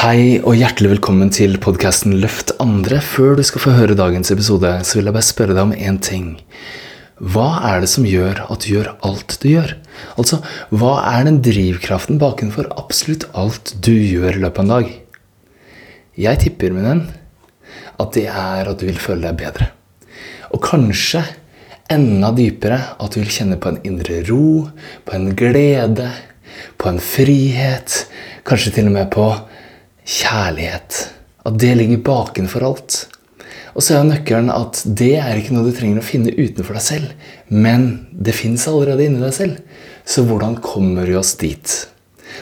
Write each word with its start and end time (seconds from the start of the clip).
Hei 0.00 0.38
og 0.40 0.54
hjertelig 0.56 0.94
velkommen 0.94 1.28
til 1.28 1.58
podkasten 1.60 2.14
Løft 2.22 2.54
andre. 2.62 3.02
Før 3.04 3.34
du 3.36 3.42
skal 3.44 3.60
få 3.60 3.72
høre 3.76 3.92
dagens 3.98 4.30
episode, 4.32 4.70
så 4.80 4.96
vil 4.96 5.10
jeg 5.10 5.12
bare 5.12 5.26
spørre 5.26 5.52
deg 5.52 5.60
om 5.60 5.74
én 5.76 5.98
ting. 6.00 6.30
Hva 7.20 7.58
er 7.68 7.82
det 7.82 7.90
som 7.92 8.06
gjør 8.08 8.40
at 8.46 8.64
du 8.64 8.70
gjør 8.70 8.88
alt 9.04 9.34
du 9.42 9.44
gjør? 9.50 9.74
Altså, 10.14 10.38
hva 10.72 10.94
er 11.10 11.26
den 11.28 11.42
drivkraften 11.44 12.16
bakenfor 12.22 12.70
absolutt 12.80 13.26
alt 13.36 13.74
du 13.84 13.92
gjør 13.92 14.38
i 14.38 14.40
løpet 14.46 14.62
av 14.62 14.64
en 14.64 14.72
dag? 14.72 14.96
Jeg 16.24 16.42
tipper, 16.46 16.72
min 16.72 16.88
venn, 16.88 17.04
at 18.00 18.16
det 18.16 18.24
er 18.32 18.72
at 18.72 18.80
du 18.80 18.88
vil 18.88 19.04
føle 19.04 19.28
deg 19.28 19.36
bedre. 19.44 19.68
Og 20.48 20.64
kanskje 20.64 21.26
enda 21.92 22.32
dypere 22.40 22.80
at 22.96 23.12
du 23.12 23.20
vil 23.20 23.36
kjenne 23.36 23.60
på 23.60 23.74
en 23.74 23.82
indre 23.84 24.24
ro, 24.32 24.64
på 25.04 25.20
en 25.20 25.34
glede, 25.36 26.08
på 26.80 26.88
en 26.88 27.04
frihet, 27.04 28.06
kanskje 28.48 28.78
til 28.80 28.88
og 28.88 28.96
med 28.96 29.12
på 29.12 29.28
kjærlighet. 30.10 31.00
At 31.46 31.56
det 31.62 31.72
ligger 31.78 32.04
bakenfor 32.04 32.66
alt. 32.66 32.98
Og 33.74 33.84
så 33.84 33.94
er 33.94 34.00
jo 34.00 34.10
nøkkelen 34.10 34.50
at 34.52 34.82
det 34.84 35.14
er 35.22 35.38
ikke 35.38 35.54
noe 35.54 35.68
du 35.68 35.74
trenger 35.76 36.02
å 36.02 36.06
finne 36.06 36.34
utenfor 36.34 36.76
deg 36.76 36.84
selv, 36.84 37.12
men 37.48 37.86
det 38.10 38.34
fins 38.34 38.66
allerede 38.68 39.06
inni 39.06 39.22
deg 39.22 39.36
selv. 39.36 39.60
Så 40.04 40.24
hvordan 40.26 40.58
kommer 40.64 41.06
vi 41.06 41.14
oss 41.18 41.36
dit? 41.38 41.76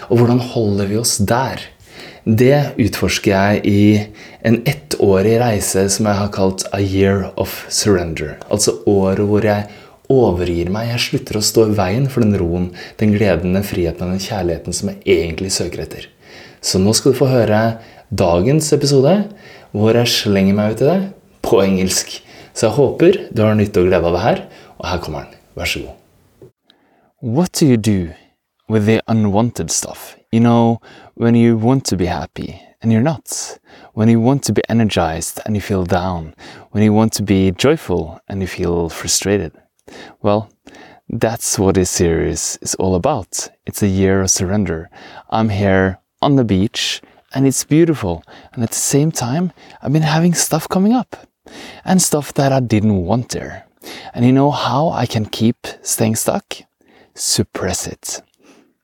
Og 0.09 0.21
hvordan 0.21 0.41
holder 0.55 0.89
vi 0.89 0.97
oss 1.01 1.19
der? 1.21 1.61
Det 2.29 2.75
utforsker 2.81 3.33
jeg 3.33 3.61
i 3.69 3.83
en 4.49 4.59
ettårig 4.69 5.37
reise 5.41 5.87
som 5.93 6.09
jeg 6.09 6.21
har 6.21 6.33
kalt 6.33 6.65
A 6.77 6.81
Year 6.81 7.29
of 7.41 7.63
Surrender. 7.73 8.37
Altså 8.53 8.79
året 8.89 9.25
hvor 9.29 9.45
jeg 9.45 9.69
overgir 10.13 10.73
meg. 10.73 10.91
Jeg 10.95 11.05
slutter 11.07 11.39
å 11.39 11.45
stå 11.45 11.69
i 11.69 11.77
veien 11.77 12.09
for 12.13 12.25
den 12.25 12.37
roen, 12.41 12.71
den 13.01 13.13
gleden, 13.17 13.57
den 13.57 13.67
friheten 13.67 14.09
og 14.09 14.17
den 14.17 14.25
kjærligheten 14.25 14.77
som 14.77 14.93
jeg 14.93 15.03
egentlig 15.21 15.53
søker 15.57 15.85
etter. 15.85 16.09
Så 16.61 16.81
nå 16.83 16.93
skal 16.97 17.15
du 17.15 17.19
få 17.19 17.31
høre 17.31 17.79
dagens 18.11 18.73
episode, 18.73 19.15
hvor 19.73 19.97
jeg 19.97 20.09
slenger 20.09 20.57
meg 20.57 20.75
ut 20.75 20.83
i 20.83 20.89
det 20.89 20.99
på 21.45 21.63
engelsk. 21.63 22.19
Så 22.55 22.69
jeg 22.69 22.77
håper 22.79 23.19
du 23.31 23.43
har 23.45 23.59
nytte 23.59 23.83
og 23.83 23.91
glede 23.91 24.09
av 24.09 24.17
det 24.17 24.25
her, 24.25 24.45
og 24.79 24.89
her 24.91 25.03
kommer 25.05 25.27
den. 25.27 25.35
Vær 25.59 25.69
så 25.69 25.85
god. 25.85 25.95
What 27.23 27.53
do 27.61 27.67
you 27.67 27.77
do 27.77 28.15
with 28.69 28.87
the 28.87 29.01
unwanted 29.09 29.71
stuff? 29.71 30.17
You 30.33 30.41
know, 30.41 30.79
when 31.15 31.35
you 31.35 31.57
want 31.57 31.85
to 31.87 31.97
be 31.97 32.07
happy 32.07 32.61
and 32.81 32.93
you're 32.93 33.03
not, 33.03 33.59
when 33.95 34.09
you 34.09 34.21
want 34.21 34.45
to 34.45 34.53
be 34.53 34.63
energized 34.69 35.41
and 35.45 35.57
you 35.57 35.61
feel 35.61 35.85
down, 35.85 36.35
when 36.71 36.85
you 36.85 36.93
want 36.93 37.13
to 37.15 37.23
be 37.23 37.51
joyful 37.51 38.21
and 38.29 38.41
you 38.41 38.47
feel 38.47 38.89
frustrated. 38.89 39.53
Well, 40.23 40.51
that's 41.09 41.59
what 41.59 41.75
this 41.75 41.91
series 41.91 42.59
is 42.61 42.75
all 42.77 42.95
about. 42.95 43.49
It's 43.67 43.83
a 43.83 43.89
year 43.89 44.21
of 44.21 44.31
surrender. 44.31 44.91
I'm 45.31 45.49
here 45.49 45.99
on 46.21 46.37
the 46.37 46.45
beach 46.45 47.01
and 47.35 47.47
it's 47.47 47.65
beautiful. 47.65 48.23
And 48.53 48.63
at 48.63 48.71
the 48.71 48.77
same 48.77 49.13
time, 49.13 49.53
I've 49.83 49.93
been 49.93 50.03
having 50.03 50.35
stuff 50.35 50.69
coming 50.69 50.93
up 50.93 51.17
and 51.85 52.01
stuff 52.01 52.33
that 52.35 52.53
I 52.53 52.61
didn't 52.61 53.05
want 53.05 53.31
there. 53.31 53.67
And 54.15 54.25
you 54.25 54.33
know 54.33 54.51
how 54.51 54.91
I 54.91 55.07
can 55.07 55.27
keep 55.27 55.67
staying 55.83 56.17
stuck? 56.17 56.57
Suppress 57.15 57.87
it. 57.87 58.23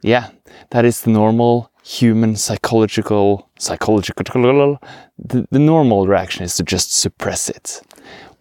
Yeah, 0.02 0.30
that 0.70 0.84
is 0.84 1.02
the 1.02 1.10
normal 1.10 1.70
human 1.82 2.36
psychological, 2.36 3.50
psychological, 3.58 4.78
the, 5.18 5.46
the 5.50 5.58
normal 5.58 6.06
reaction 6.06 6.44
is 6.44 6.56
to 6.56 6.62
just 6.62 6.92
suppress 6.92 7.48
it. 7.48 7.82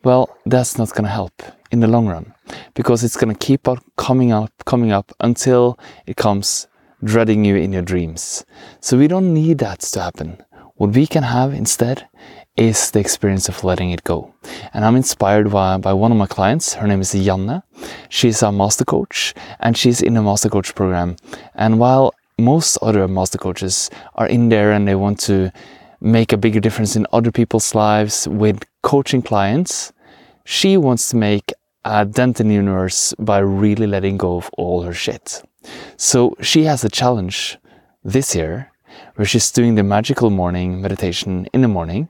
Well, 0.03 0.35
that's 0.45 0.77
not 0.77 0.91
going 0.91 1.03
to 1.03 1.09
help 1.09 1.41
in 1.71 1.79
the 1.79 1.87
long 1.87 2.07
run 2.07 2.33
because 2.73 3.03
it's 3.03 3.17
going 3.17 3.33
to 3.33 3.45
keep 3.45 3.67
on 3.67 3.79
coming 3.97 4.31
up, 4.31 4.51
coming 4.65 4.91
up 4.91 5.11
until 5.19 5.79
it 6.05 6.17
comes 6.17 6.67
dreading 7.03 7.43
you 7.45 7.55
in 7.55 7.73
your 7.73 7.81
dreams. 7.81 8.45
So 8.79 8.97
we 8.97 9.07
don't 9.07 9.33
need 9.33 9.57
that 9.59 9.81
to 9.81 10.01
happen. 10.01 10.37
What 10.75 10.91
we 10.91 11.05
can 11.05 11.23
have 11.23 11.53
instead 11.53 12.07
is 12.55 12.91
the 12.91 12.99
experience 12.99 13.49
of 13.49 13.63
letting 13.63 13.91
it 13.91 14.03
go. 14.03 14.33
And 14.73 14.85
I'm 14.85 14.95
inspired 14.95 15.51
by, 15.51 15.77
by 15.77 15.93
one 15.93 16.11
of 16.11 16.17
my 16.17 16.27
clients. 16.27 16.73
Her 16.73 16.87
name 16.87 17.01
is 17.01 17.13
Janne. 17.13 17.63
She's 18.09 18.41
a 18.41 18.51
master 18.51 18.85
coach 18.85 19.33
and 19.59 19.77
she's 19.77 20.01
in 20.01 20.17
a 20.17 20.21
master 20.21 20.49
coach 20.49 20.75
program. 20.75 21.15
And 21.55 21.79
while 21.79 22.13
most 22.39 22.77
other 22.81 23.07
master 23.07 23.37
coaches 23.37 23.89
are 24.15 24.27
in 24.27 24.49
there 24.49 24.71
and 24.71 24.87
they 24.87 24.95
want 24.95 25.19
to 25.21 25.51
make 26.01 26.33
a 26.33 26.37
bigger 26.37 26.59
difference 26.59 26.95
in 26.95 27.07
other 27.13 27.31
people's 27.31 27.73
lives 27.73 28.27
with 28.27 28.63
coaching 28.81 29.21
clients, 29.21 29.93
she 30.45 30.77
wants 30.77 31.09
to 31.09 31.15
make 31.15 31.51
a 31.85 32.05
dent 32.05 32.39
in 32.39 32.47
the 32.47 32.55
universe 32.55 33.13
by 33.19 33.39
really 33.39 33.87
letting 33.87 34.17
go 34.17 34.37
of 34.37 34.49
all 34.57 34.83
her 34.83 34.93
shit. 34.93 35.43
So 35.97 36.35
she 36.41 36.63
has 36.63 36.83
a 36.83 36.89
challenge 36.89 37.57
this 38.03 38.35
year 38.35 38.71
where 39.15 39.25
she's 39.25 39.51
doing 39.51 39.75
the 39.75 39.83
magical 39.83 40.29
morning 40.29 40.81
meditation 40.81 41.47
in 41.53 41.61
the 41.61 41.67
morning. 41.67 42.09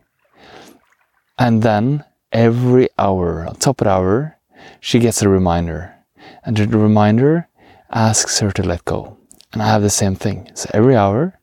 And 1.37 1.63
then 1.63 2.03
every 2.31 2.89
hour, 2.97 3.45
on 3.45 3.55
top 3.55 3.81
of 3.81 3.85
the 3.85 3.91
hour, 3.91 4.37
she 4.79 4.99
gets 4.99 5.21
a 5.21 5.29
reminder. 5.29 5.93
And 6.43 6.57
the 6.57 6.77
reminder 6.77 7.47
asks 7.91 8.39
her 8.39 8.51
to 8.51 8.63
let 8.63 8.85
go. 8.85 9.17
And 9.51 9.61
I 9.61 9.67
have 9.67 9.81
the 9.81 9.89
same 9.89 10.15
thing. 10.15 10.49
So 10.55 10.69
every 10.73 10.95
hour, 10.95 11.37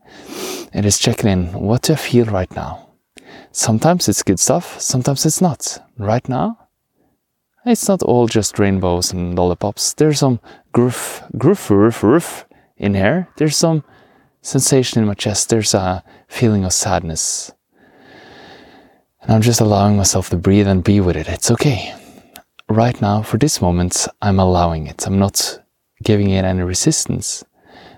it 0.72 0.84
is 0.84 0.98
checking 0.98 1.30
in 1.30 1.52
what 1.52 1.82
do 1.82 1.92
I 1.92 1.96
feel 1.96 2.26
right 2.26 2.50
now? 2.54 2.88
Sometimes 3.52 4.08
it's 4.08 4.22
good 4.22 4.38
stuff, 4.38 4.80
sometimes 4.80 5.26
it's 5.26 5.40
not. 5.40 5.78
Right 5.98 6.28
now, 6.28 6.68
it's 7.66 7.88
not 7.88 8.02
all 8.02 8.26
just 8.26 8.58
rainbows 8.58 9.12
and 9.12 9.36
lollipops. 9.36 9.94
There's 9.94 10.20
some 10.20 10.40
gruff, 10.72 11.22
gruff, 11.36 11.70
roof, 11.70 12.02
roof 12.02 12.46
in 12.76 12.94
here. 12.94 13.28
There's 13.36 13.56
some 13.56 13.84
sensation 14.42 15.02
in 15.02 15.06
my 15.06 15.14
chest. 15.14 15.50
There's 15.50 15.74
a 15.74 16.02
feeling 16.28 16.64
of 16.64 16.72
sadness. 16.72 17.52
And 19.22 19.32
I'm 19.32 19.42
just 19.42 19.60
allowing 19.60 19.96
myself 19.96 20.30
to 20.30 20.36
breathe 20.36 20.66
and 20.66 20.82
be 20.82 21.00
with 21.00 21.16
it. 21.16 21.28
It's 21.28 21.50
okay. 21.50 21.94
Right 22.68 23.00
now, 23.02 23.22
for 23.22 23.36
this 23.36 23.60
moment, 23.60 24.08
I'm 24.22 24.38
allowing 24.38 24.86
it. 24.86 25.06
I'm 25.06 25.18
not 25.18 25.60
giving 26.02 26.30
it 26.30 26.44
any 26.44 26.62
resistance. 26.62 27.44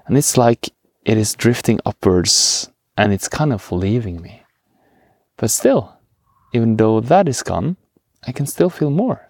And 0.06 0.18
it's 0.18 0.36
like 0.36 0.70
it 1.04 1.16
is 1.16 1.34
drifting 1.34 1.78
upwards 1.86 2.68
and 2.96 3.12
it's 3.12 3.28
kind 3.28 3.52
of 3.52 3.70
leaving 3.70 4.20
me. 4.20 4.42
But 5.36 5.50
still, 5.50 5.96
even 6.52 6.76
though 6.76 7.00
that 7.00 7.28
is 7.28 7.42
gone, 7.42 7.76
I 8.26 8.32
can 8.32 8.46
still 8.46 8.70
feel 8.70 8.90
more. 8.90 9.26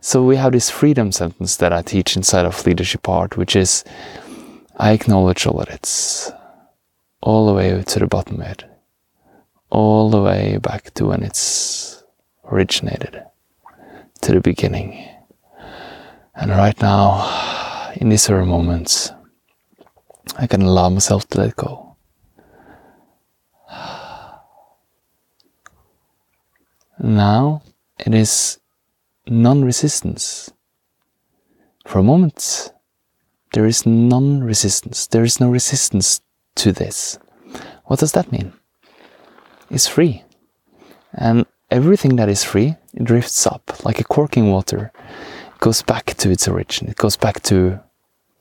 So 0.00 0.24
we 0.24 0.36
have 0.36 0.52
this 0.52 0.70
freedom 0.70 1.12
sentence 1.12 1.56
that 1.56 1.72
I 1.72 1.82
teach 1.82 2.16
inside 2.16 2.46
of 2.46 2.64
leadership 2.66 3.08
art, 3.08 3.36
which 3.36 3.56
is 3.56 3.84
I 4.76 4.92
acknowledge 4.92 5.46
all 5.46 5.60
of 5.60 5.68
it, 5.68 6.32
all 7.20 7.46
the 7.46 7.54
way 7.54 7.82
to 7.82 7.98
the 7.98 8.06
bottom 8.06 8.40
of 8.40 8.46
it, 8.46 8.64
all 9.70 10.10
the 10.10 10.22
way 10.22 10.58
back 10.62 10.94
to 10.94 11.06
when 11.06 11.22
it's 11.22 12.02
originated, 12.44 13.22
to 14.22 14.32
the 14.32 14.40
beginning. 14.40 15.08
And 16.34 16.50
right 16.50 16.80
now, 16.80 17.92
in 17.96 18.08
these 18.08 18.28
very 18.28 18.46
moments, 18.46 19.10
I 20.36 20.46
can 20.46 20.62
allow 20.62 20.88
myself 20.88 21.28
to 21.30 21.40
let 21.40 21.56
go. 21.56 21.96
Now 27.00 27.62
it 27.98 28.14
is 28.14 28.58
non 29.30 29.64
resistance. 29.64 30.50
For 31.86 31.98
a 31.98 32.02
moment, 32.02 32.72
there 33.52 33.66
is 33.66 33.86
non 33.86 34.42
resistance. 34.42 35.06
There 35.06 35.24
is 35.24 35.40
no 35.40 35.50
resistance 35.50 36.20
to 36.56 36.72
this. 36.72 37.18
What 37.84 38.00
does 38.00 38.12
that 38.12 38.32
mean? 38.32 38.52
It's 39.70 39.86
free. 39.86 40.24
And 41.14 41.46
everything 41.70 42.16
that 42.16 42.28
is 42.28 42.44
free 42.44 42.76
it 42.94 43.04
drifts 43.04 43.46
up 43.46 43.84
like 43.84 44.00
a 44.00 44.04
cork 44.04 44.36
in 44.36 44.50
water. 44.50 44.92
It 45.54 45.60
goes 45.60 45.82
back 45.82 46.14
to 46.18 46.30
its 46.30 46.48
origin, 46.48 46.88
it 46.88 46.96
goes 46.96 47.16
back 47.16 47.42
to 47.44 47.80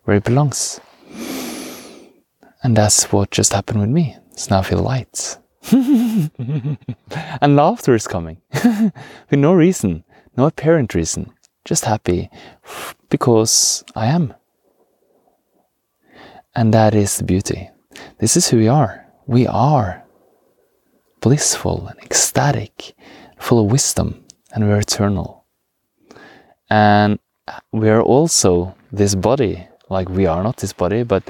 where 0.04 0.18
it 0.18 0.24
belongs. 0.24 0.80
And 2.64 2.76
that's 2.76 3.12
what 3.12 3.32
just 3.32 3.54
happened 3.54 3.82
with 3.82 3.90
me. 3.90 4.18
So 4.36 4.56
now 4.56 4.60
I 4.60 4.64
feel 4.64 4.80
light. 4.80 5.38
and 5.72 7.56
laughter 7.56 7.94
is 7.94 8.08
coming 8.08 8.42
with 8.64 9.40
no 9.40 9.54
reason. 9.54 10.04
No 10.38 10.46
apparent 10.46 10.94
reason, 10.94 11.34
just 11.66 11.86
happy 11.86 12.30
because 13.10 13.84
I 13.96 14.06
am. 14.06 14.36
And 16.56 16.74
that 16.74 16.94
is 16.94 17.18
the 17.18 17.24
beauty. 17.24 17.70
This 18.20 18.38
is 18.38 18.48
who 18.48 18.58
we 18.58 18.68
are. 18.68 19.06
We 19.26 19.48
are 19.48 20.04
blissful 21.22 21.88
and 21.88 22.00
ecstatic, 22.00 22.94
full 23.40 23.66
of 23.66 23.72
wisdom, 23.72 24.24
and 24.54 24.68
we're 24.68 24.80
eternal. 24.80 25.46
And 26.70 27.20
we 27.72 27.90
are 27.90 28.02
also 28.02 28.76
this 28.92 29.16
body, 29.16 29.68
like 29.90 30.08
we 30.10 30.28
are 30.28 30.44
not 30.44 30.58
this 30.58 30.74
body, 30.74 31.04
but 31.04 31.24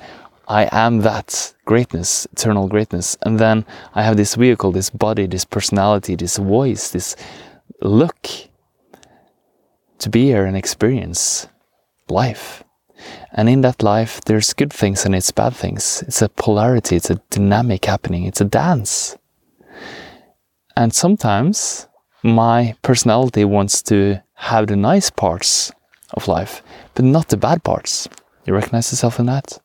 I 0.49 0.67
am 0.71 0.99
that 0.99 1.53
greatness, 1.65 2.27
eternal 2.33 2.67
greatness. 2.67 3.17
And 3.21 3.39
then 3.39 3.65
I 3.95 4.03
have 4.03 4.17
this 4.17 4.35
vehicle, 4.35 4.71
this 4.71 4.89
body, 4.89 5.27
this 5.27 5.45
personality, 5.45 6.15
this 6.15 6.37
voice, 6.37 6.91
this 6.91 7.15
look 7.81 8.27
to 9.99 10.09
be 10.09 10.25
here 10.25 10.45
and 10.45 10.55
experience 10.55 11.47
life. 12.09 12.63
And 13.31 13.47
in 13.49 13.61
that 13.61 13.83
life, 13.83 14.21
there's 14.25 14.53
good 14.53 14.73
things 14.73 15.05
and 15.05 15.15
it's 15.15 15.31
bad 15.31 15.55
things. 15.55 16.03
It's 16.07 16.21
a 16.21 16.29
polarity, 16.29 16.95
it's 16.95 17.09
a 17.09 17.21
dynamic 17.29 17.85
happening, 17.85 18.23
it's 18.23 18.41
a 18.41 18.45
dance. 18.45 19.17
And 20.75 20.93
sometimes 20.93 21.87
my 22.23 22.75
personality 22.81 23.45
wants 23.45 23.81
to 23.83 24.21
have 24.35 24.67
the 24.67 24.75
nice 24.75 25.09
parts 25.09 25.71
of 26.13 26.27
life, 26.27 26.61
but 26.93 27.05
not 27.05 27.29
the 27.29 27.37
bad 27.37 27.63
parts. 27.63 28.07
You 28.45 28.53
recognize 28.53 28.91
yourself 28.91 29.19
in 29.19 29.25
that? 29.27 29.59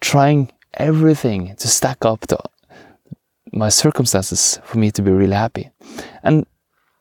Trying 0.00 0.52
everything 0.74 1.56
to 1.56 1.68
stack 1.68 2.04
up 2.04 2.20
the, 2.26 2.38
my 3.52 3.68
circumstances 3.68 4.60
for 4.64 4.78
me 4.78 4.90
to 4.92 5.02
be 5.02 5.10
really 5.10 5.34
happy. 5.34 5.70
And 6.22 6.46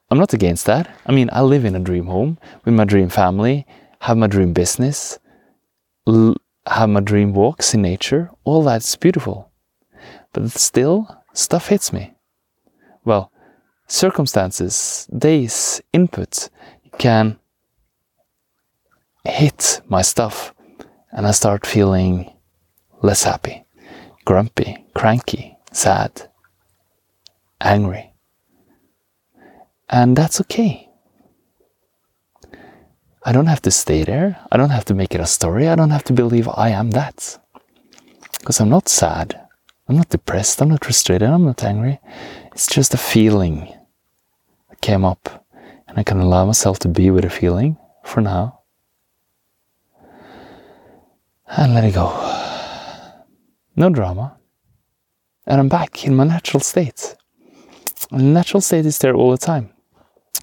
I'm 0.10 0.20
not 0.20 0.34
against 0.34 0.66
that. 0.66 0.96
I 1.06 1.12
mean, 1.12 1.30
I 1.34 1.42
live 1.42 1.66
in 1.66 1.76
a 1.76 1.80
dream 1.80 2.06
home 2.06 2.38
with 2.64 2.74
my 2.74 2.86
dream 2.86 3.10
family, 3.10 3.66
have 4.02 4.18
my 4.18 4.28
dream 4.28 4.54
business, 4.54 5.20
have 6.08 6.90
my 6.90 7.00
dream 7.00 7.34
walks 7.34 7.74
in 7.74 7.82
nature. 7.82 8.30
All 8.44 8.64
that's 8.64 8.96
beautiful. 8.96 9.52
But 10.34 10.52
still, 10.52 11.24
stuff 11.34 11.70
hits 11.70 11.92
me. 11.92 12.14
Well, 13.04 13.32
circumstances, 13.88 15.08
days, 15.18 15.82
input 15.94 16.50
can 16.98 17.40
hit 19.24 19.82
my 19.88 20.02
stuff 20.02 20.54
and 21.12 21.26
I 21.26 21.32
start 21.32 21.66
feeling 21.66 22.32
less 23.02 23.24
happy, 23.24 23.66
grumpy, 24.24 24.86
cranky, 24.94 25.58
sad, 25.72 26.30
angry. 27.62 28.15
And 29.90 30.16
that's 30.16 30.42
okay. 30.42 30.90
I 33.24 33.32
don't 33.32 33.48
have 33.48 33.62
to 33.64 33.72
stay 33.72 34.04
there. 34.04 34.40
I 34.52 34.58
don't 34.58 34.70
have 34.70 34.86
to 34.86 34.94
make 34.94 35.16
it 35.16 35.22
a 35.22 35.26
story. 35.26 35.68
I 35.68 35.76
don't 35.76 35.90
have 35.90 36.04
to 36.06 36.14
believe 36.14 36.48
I 36.48 36.70
am 36.70 36.92
that. 36.92 37.40
Because 38.40 38.60
I'm 38.60 38.70
not 38.70 38.88
sad. 38.88 39.42
I'm 39.88 39.98
not 39.98 40.10
depressed. 40.10 40.62
I'm 40.62 40.70
not 40.70 40.86
frustrated. 40.86 41.30
I'm 41.30 41.46
not 41.46 41.64
angry. 41.64 42.00
It's 42.54 42.68
just 42.68 42.94
a 42.94 42.98
feeling 42.98 43.74
that 44.70 44.82
came 44.82 45.04
up. 45.04 45.46
And 45.88 45.98
I 45.98 46.04
can 46.04 46.20
allow 46.20 46.46
myself 46.46 46.80
to 46.80 46.88
be 46.88 47.10
with 47.10 47.26
a 47.26 47.30
feeling 47.30 47.78
for 48.04 48.22
now. 48.22 48.62
And 51.48 51.74
let 51.74 51.84
it 51.84 51.94
go. 51.94 52.10
No 53.76 53.90
drama. 53.90 54.38
And 55.46 55.60
I'm 55.60 55.70
back 55.70 56.06
in 56.06 56.16
my 56.16 56.26
natural 56.26 56.62
state. 56.62 57.16
The 58.12 58.18
natural 58.18 58.62
state 58.62 58.86
is 58.86 59.00
there 59.00 59.16
all 59.16 59.32
the 59.32 59.38
time. 59.38 59.72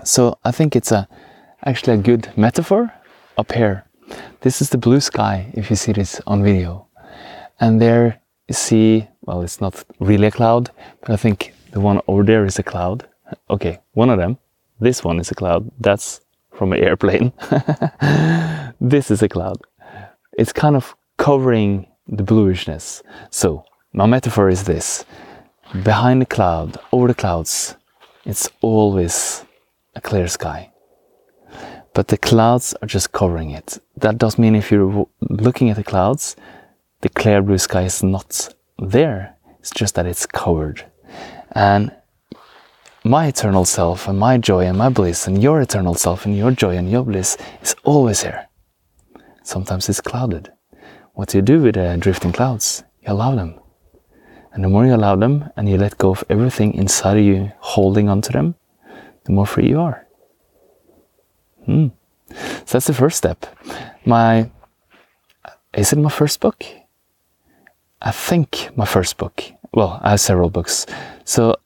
So 0.05 0.39
I 0.45 0.51
think 0.51 0.75
it's 0.75 0.93
a 0.93 1.09
actually 1.65 1.95
a 1.95 2.03
good 2.03 2.33
metaphor 2.37 2.93
up 3.39 3.53
here. 3.53 3.85
This 4.41 4.61
is 4.61 4.71
the 4.71 4.79
blue 4.79 5.01
sky 5.01 5.53
if 5.55 5.71
you 5.71 5.77
see 5.77 5.93
this 5.93 6.21
on 6.27 6.43
video. 6.43 6.87
And 7.61 7.81
there 7.81 8.21
you 8.49 8.55
see, 8.55 9.09
well, 9.23 9.43
it's 9.43 9.61
not 9.61 9.85
really 10.01 10.27
a 10.27 10.31
cloud, 10.31 10.71
but 11.01 11.11
I 11.11 11.17
think 11.17 11.55
the 11.71 11.81
one 11.81 12.01
over 12.09 12.25
there 12.25 12.45
is 12.45 12.59
a 12.59 12.63
cloud. 12.63 13.09
Okay, 13.49 13.79
one 13.95 14.11
of 14.11 14.19
them. 14.19 14.37
This 14.79 15.03
one 15.03 15.19
is 15.19 15.31
a 15.31 15.35
cloud. 15.35 15.71
That's 15.81 16.21
from 16.51 16.75
an 16.75 16.81
airplane. 16.81 17.33
this 18.81 19.11
is 19.11 19.23
a 19.23 19.29
cloud. 19.29 19.59
It's 20.39 20.53
kind 20.53 20.77
of 20.77 20.95
covering 21.17 21.87
the 22.09 22.23
bluishness. 22.23 23.03
So, 23.31 23.65
my 23.95 24.05
metaphor 24.05 24.51
is 24.51 24.65
this 24.65 25.07
behind 25.83 26.21
the 26.21 26.27
cloud, 26.27 26.77
over 26.93 27.09
the 27.09 27.15
clouds, 27.15 27.77
it's 28.27 28.51
always 28.61 29.45
a 29.95 30.01
clear 30.01 30.29
sky. 30.29 30.71
But 31.95 32.09
the 32.09 32.17
clouds 32.17 32.75
are 32.81 32.89
just 32.89 33.13
covering 33.13 33.51
it. 33.51 33.79
That 33.97 34.19
does 34.19 34.39
mean 34.39 34.55
if 34.55 34.71
you're 34.71 35.07
looking 35.21 35.71
at 35.71 35.77
the 35.77 35.85
clouds, 35.85 36.37
the 37.03 37.09
clear 37.09 37.43
blue 37.43 37.59
sky 37.59 37.83
is 37.83 38.03
not 38.03 38.55
there. 38.79 39.37
It's 39.59 39.71
just 39.71 39.95
that 39.97 40.07
it's 40.07 40.25
covered. 40.27 40.85
And 41.53 41.93
my 43.05 43.27
eternal 43.27 43.65
self 43.65 44.09
and 44.09 44.19
my 44.19 44.39
joy 44.39 44.65
and 44.65 44.79
my 44.79 44.89
bliss 44.89 45.27
and 45.27 45.43
your 45.43 45.61
eternal 45.61 45.95
self 45.95 46.25
and 46.25 46.37
your 46.37 46.53
joy 46.53 46.77
and 46.77 46.91
your 46.91 47.05
bliss 47.05 47.37
is 47.61 47.75
always 47.85 48.23
here. 48.23 48.49
Sometimes 49.43 49.89
it's 49.89 50.01
clouded. 50.01 50.53
What 51.15 51.29
do 51.29 51.39
you 51.39 51.43
do 51.43 51.61
with 51.61 51.75
the 51.75 51.97
drifting 51.99 52.33
clouds? 52.33 52.85
You 53.03 53.13
allow 53.13 53.35
them. 53.35 53.61
And 54.53 54.65
the 54.65 54.69
more 54.69 54.87
you 54.87 54.95
allow 54.95 55.17
them 55.17 55.51
and 55.57 55.69
you 55.69 55.77
let 55.77 55.99
go 55.99 56.11
of 56.11 56.25
everything 56.31 56.75
inside 56.75 57.19
of 57.19 57.25
you 57.25 57.53
holding 57.59 58.09
onto 58.09 58.33
them, 58.33 58.55
the 59.25 59.33
more 59.33 59.47
free 59.47 59.69
you 59.69 59.81
are. 59.81 60.07
Hmm. 61.65 61.89
So 62.67 62.79
that's 62.79 62.87
the 62.87 62.95
first 62.95 63.19
step. 63.19 63.47
My 64.05 64.51
is 65.75 65.93
it 65.93 65.99
my 65.99 66.11
first 66.11 66.41
book? 66.41 66.65
I 68.01 68.11
think 68.11 68.71
my 68.77 68.85
first 68.85 69.17
book. 69.17 69.43
Well, 69.73 70.01
I 70.03 70.11
have 70.11 70.21
several 70.21 70.51
books. 70.51 70.87
So 71.25 71.57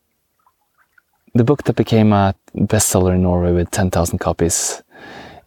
the 1.35 1.45
book 1.45 1.65
that 1.65 1.77
became 1.77 2.13
a 2.13 2.35
bestseller 2.55 3.15
in 3.15 3.23
Norway 3.23 3.53
with 3.53 3.71
10,000 3.71 4.19
copies 4.19 4.83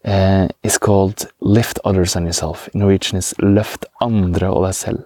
uh, 0.06 0.48
is 0.64 0.78
called 0.78 1.32
Lift 1.40 1.80
Others 1.86 2.16
and 2.16 2.26
Yourself. 2.26 2.68
In 2.74 2.80
Norwegian, 2.82 3.18
it's 3.18 3.34
Løft 3.40 3.86
andre 4.02 4.50
og 4.50 4.64
deg 4.66 4.74
selv. 4.74 5.06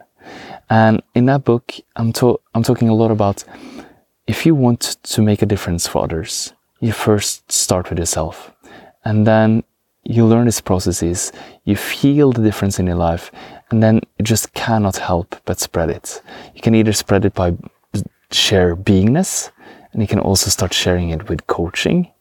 And 0.70 1.02
in 1.14 1.26
that 1.26 1.44
book, 1.44 1.74
I'm, 1.96 2.12
to- 2.14 2.40
I'm 2.56 2.64
talking 2.64 2.90
a 2.90 2.96
lot 2.96 3.12
about 3.12 3.44
if 4.26 4.46
you 4.46 4.56
want 4.56 4.98
to 5.04 5.22
make 5.22 5.42
a 5.42 5.46
difference 5.46 5.86
for 5.86 6.04
others, 6.04 6.54
you 6.84 6.92
first 6.92 7.50
start 7.50 7.90
with 7.90 7.98
yourself. 7.98 8.52
And 9.06 9.26
then 9.26 9.64
you 10.04 10.26
learn 10.26 10.46
these 10.46 10.60
processes, 10.60 11.32
you 11.64 11.78
feel 11.78 12.34
the 12.34 12.44
difference 12.44 12.78
in 12.78 12.88
your 12.88 12.98
life, 12.98 13.32
and 13.72 13.82
then 13.82 14.02
you 14.18 14.26
just 14.26 14.54
cannot 14.54 14.98
help 14.98 15.34
but 15.46 15.62
spread 15.62 15.90
it. 15.90 16.22
You 16.54 16.62
can 16.62 16.76
either 16.76 16.92
spread 16.92 17.24
it 17.24 17.34
by 17.34 17.56
share 18.32 18.76
beingness, 18.76 19.50
and 19.94 20.02
you 20.02 20.08
can 20.10 20.20
also 20.20 20.50
start 20.50 20.74
sharing 20.74 21.12
it 21.12 21.30
with 21.30 21.48
coaching. 21.48 22.12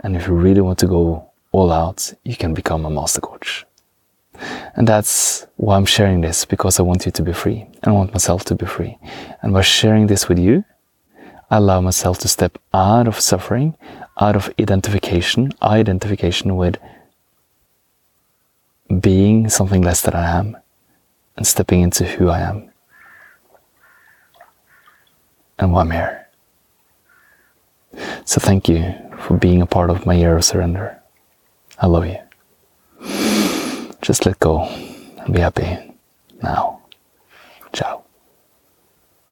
And 0.00 0.16
if 0.16 0.26
you 0.26 0.34
really 0.34 0.62
want 0.62 0.80
to 0.80 0.88
go 0.88 1.30
all 1.52 1.70
out, 1.70 2.12
you 2.24 2.34
can 2.34 2.54
become 2.54 2.84
a 2.84 2.90
master 2.90 3.20
coach. 3.20 3.64
And 4.74 4.86
that's 4.88 5.46
why 5.56 5.76
I'm 5.76 5.86
sharing 5.86 6.22
this 6.22 6.44
because 6.44 6.80
I 6.80 6.82
want 6.82 7.06
you 7.06 7.12
to 7.12 7.22
be 7.22 7.32
free 7.32 7.66
and 7.82 7.86
I 7.86 7.92
want 7.92 8.12
myself 8.12 8.44
to 8.46 8.56
be 8.56 8.66
free. 8.66 8.98
And 9.42 9.52
by 9.52 9.62
sharing 9.62 10.08
this 10.08 10.28
with 10.28 10.40
you, 10.40 10.64
allow 11.50 11.80
myself 11.80 12.18
to 12.20 12.28
step 12.28 12.58
out 12.74 13.08
of 13.08 13.20
suffering, 13.20 13.76
out 14.20 14.36
of 14.36 14.52
identification, 14.60 15.52
identification 15.62 16.56
with 16.56 16.76
being 19.00 19.48
something 19.48 19.82
less 19.82 20.00
than 20.02 20.14
I 20.14 20.38
am, 20.38 20.56
and 21.36 21.46
stepping 21.46 21.82
into 21.82 22.04
who 22.04 22.28
I 22.28 22.40
am 22.40 22.70
and 25.58 25.72
why 25.72 25.80
I'm 25.82 25.90
here. 25.90 26.28
So 28.24 28.40
thank 28.40 28.68
you 28.68 28.94
for 29.18 29.36
being 29.36 29.62
a 29.62 29.66
part 29.66 29.90
of 29.90 30.06
my 30.06 30.14
year 30.14 30.36
of 30.36 30.44
surrender. 30.44 31.00
I 31.78 31.86
love 31.86 32.06
you. 32.06 32.18
Just 34.02 34.26
let 34.26 34.38
go 34.38 34.62
and 34.62 35.34
be 35.34 35.40
happy 35.40 35.94
now. 36.42 36.77